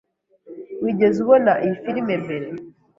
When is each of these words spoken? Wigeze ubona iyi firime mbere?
Wigeze 0.83 1.17
ubona 1.23 1.51
iyi 1.63 1.75
firime 1.81 2.13
mbere? 2.23 2.47